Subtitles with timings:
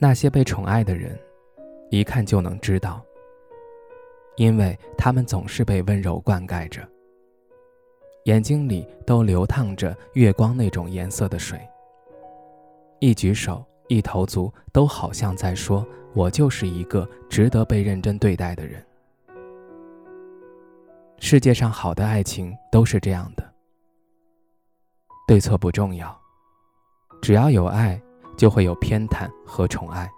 [0.00, 1.18] 那些被宠爱的人，
[1.90, 3.04] 一看就能知道，
[4.36, 6.88] 因为他们总是被温柔灌溉着，
[8.24, 11.60] 眼睛里都流淌着月光那种颜色的水。
[13.00, 15.84] 一举手，一投足，都好像在说
[16.14, 18.84] ：“我就是一个值得被认真对待的人。”
[21.18, 23.44] 世界上好的爱情都是这样的，
[25.26, 26.16] 对错不重要，
[27.20, 28.00] 只要有爱。
[28.38, 30.08] 就会有偏袒和宠爱，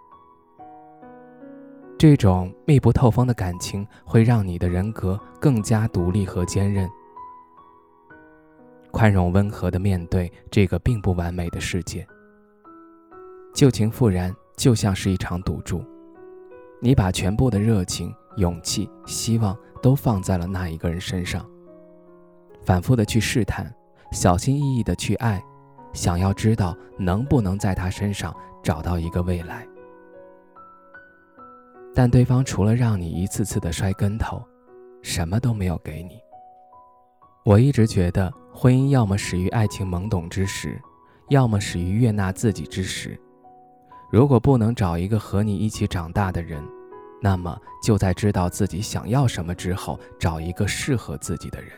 [1.98, 6.86] 这种密不透风的感情会让你的人格更加独立和坚韧，
[8.90, 12.06] 宽容温和的面对这个并不完美的世界。
[13.54, 15.82] 旧情复燃就像是一场赌注，
[16.78, 21.48] 你把全部的热情、勇气、希望都放在了那一个人身上，
[22.66, 23.74] 反复的去试探，
[24.12, 25.42] 小心翼翼的去爱。
[25.92, 29.66] 想要知道能不能在他身上找到一个未来，
[31.94, 34.42] 但对方除了让你一次次的摔跟头，
[35.02, 36.20] 什么都没有给你。
[37.44, 40.80] 我一直觉得，婚姻要么始于爱情懵懂之时，
[41.30, 43.18] 要么始于悦纳自己之时。
[44.12, 46.62] 如果不能找一个和你一起长大的人，
[47.22, 51.70] 那么就在知道自己想要什么之后，找一个适合自己的人。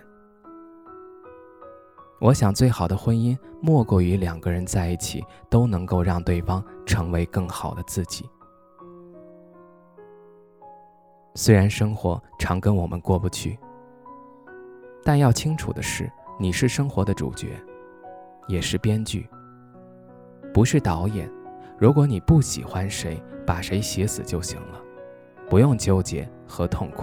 [2.22, 8.24] 我想，最好的婚姻莫过于两个人在一起都能够让对方成为更好的自己。
[11.34, 13.58] 虽然生活常跟我们过不去，
[15.02, 16.08] 但要清楚的是，
[16.38, 17.60] 你是生活的主角，
[18.46, 19.28] 也是编剧，
[20.54, 21.28] 不是导演。
[21.76, 24.80] 如果你不喜欢谁，把谁写死就行了，
[25.50, 27.02] 不用纠结和痛苦。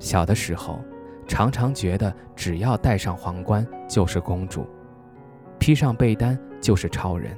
[0.00, 0.80] 小的时候。
[1.26, 4.66] 常常觉得只要戴上皇冠就是公主，
[5.58, 7.36] 披上被单就是超人，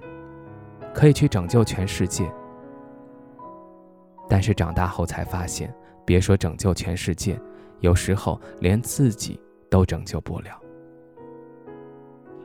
[0.94, 2.30] 可以去拯救全世界。
[4.28, 5.72] 但是长大后才发现，
[6.04, 7.40] 别说拯救全世界，
[7.80, 10.60] 有时候连自己都拯救不了。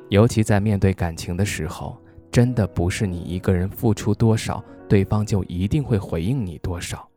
[0.09, 1.97] 尤其在面对感情的时候，
[2.29, 7.07] 真的不是你一个人付出多少，对方就一定会回应你多少。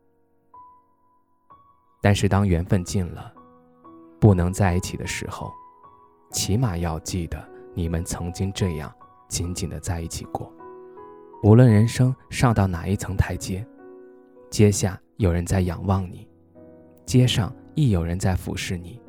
[2.01, 3.33] 但是当缘分尽了，
[4.25, 5.53] 不能在一起的时候，
[6.31, 8.91] 起码要记得你们曾经这样
[9.27, 10.51] 紧紧的在一起过。
[11.43, 13.63] 无论人生上到哪一层台阶，
[14.49, 16.27] 阶下有人在仰望你，
[17.05, 18.99] 阶上亦有人在俯视你。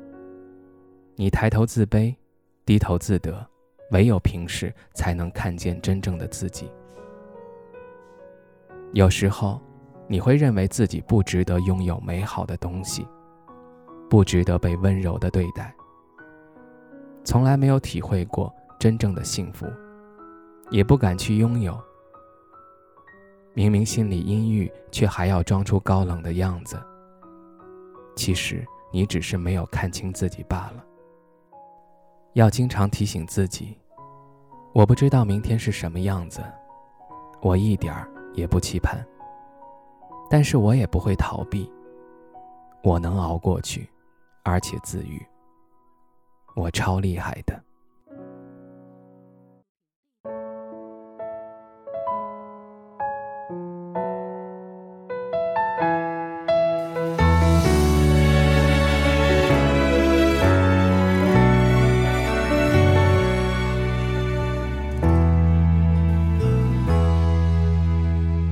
[1.15, 2.15] 你抬头自卑，
[2.67, 3.43] 低头自得，
[3.93, 6.71] 唯有平视，才能看见真正的自己。
[8.93, 9.63] 有时候，
[10.09, 13.09] 你会认为自己不值得拥有美好的东西。
[14.09, 15.75] 不值得被温柔的对待，
[17.25, 19.67] 从来没有体会过真正的幸福，
[20.71, 21.77] 也不敢去拥有。
[23.53, 26.81] 明明心里阴郁，却还要装出高冷的样子。
[28.15, 30.85] 其实你只是没有看清自己罢了。
[32.35, 33.77] 要经常提醒自己，
[34.73, 36.43] 我不知道明天是什么样子，
[37.41, 39.05] 我一点儿也不期盼，
[40.31, 41.71] 但是我也不会逃避，
[42.83, 43.89] 我能熬过去。
[44.49, 45.21] 而且自愈，
[46.55, 47.61] 我超厉害的。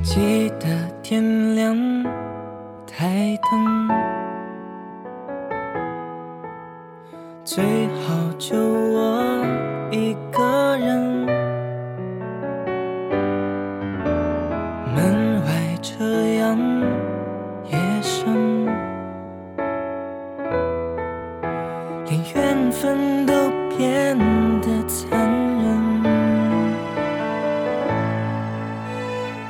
[0.02, 1.76] 记得天亮，
[2.84, 4.33] 台灯。
[7.44, 9.44] 最好就我
[9.90, 10.98] 一个人，
[14.94, 15.50] 门外
[15.82, 16.58] 这样
[17.68, 18.64] 夜深，
[22.06, 23.34] 连缘分都
[23.76, 24.18] 变
[24.62, 25.20] 得残
[25.60, 26.02] 忍，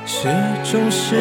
[0.05, 0.27] 始
[0.69, 1.15] 终是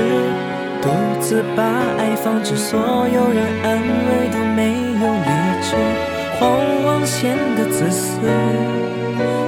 [0.82, 0.90] 独
[1.20, 1.62] 自把
[1.98, 5.30] 爱放置，所有人安慰都没有理
[5.62, 6.13] 智。
[6.40, 8.18] 往往显得自私，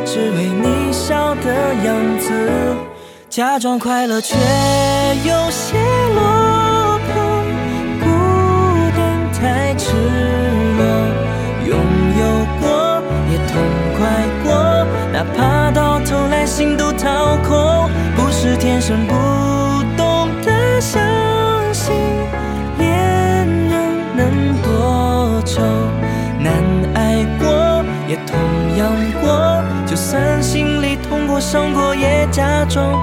[0.04, 0.86] 只为你。
[0.92, 2.26] 笑的样子，
[3.28, 5.76] 假装快乐却有些
[6.16, 7.14] 落魄，
[8.00, 8.06] 孤
[8.96, 8.98] 单
[9.32, 9.92] 太赤
[10.78, 10.82] 裸，
[11.64, 11.78] 拥
[12.18, 12.24] 有
[12.60, 12.66] 过
[13.30, 13.62] 也痛
[13.96, 14.00] 快
[14.42, 14.46] 过，
[15.12, 19.14] 哪怕到头来心都掏空，不是天生不
[31.36, 32.98] 我伤过，也假装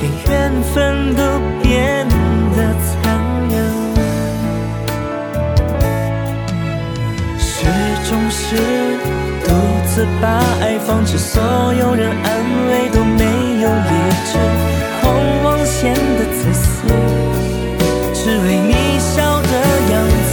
[0.00, 1.22] 连缘分都
[1.62, 2.92] 变得残
[3.50, 3.54] 忍。
[7.38, 7.66] 始
[8.08, 8.56] 终是
[9.44, 9.48] 独
[9.86, 10.26] 自把
[10.60, 11.42] 爱放置，所
[11.74, 12.26] 有人安
[12.68, 13.24] 慰都没
[13.62, 13.90] 有理
[14.26, 14.32] 智，
[15.00, 15.02] 狂
[15.44, 16.86] 妄显得自私，
[18.12, 19.48] 只为你笑的
[19.92, 19.94] 样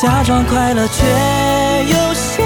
[0.00, 0.98] 假装快乐却
[1.88, 2.42] 有些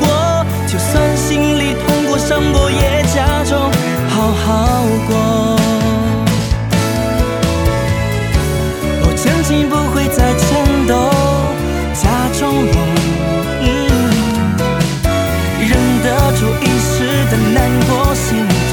[0.00, 3.70] 过，就算心里痛过伤过，也假装
[4.08, 5.16] 好好过。
[9.02, 10.92] 哦，真情不会再颤抖，
[11.94, 12.02] 假
[12.38, 12.74] 装我。
[13.62, 13.66] 嗯
[15.66, 15.72] 忍
[16.02, 16.06] 得
[16.38, 16.92] 住一时
[17.30, 17.56] 的难
[17.88, 18.26] 过心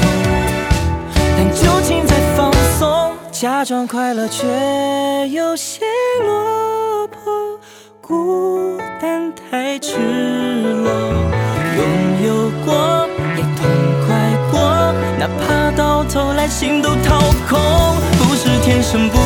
[1.36, 2.82] 但究竟在放松，
[3.30, 4.46] 假装快乐却
[5.28, 5.86] 有些
[6.26, 7.58] 落魄，
[8.02, 10.92] 孤天太赤裸，
[11.76, 11.82] 拥
[12.24, 13.04] 有过
[13.36, 13.68] 也痛
[14.06, 14.54] 快过，
[15.18, 17.18] 哪怕到头来心都掏
[17.48, 17.58] 空，
[18.16, 19.18] 不是天生不